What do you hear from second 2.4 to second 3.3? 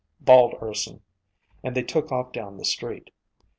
the street.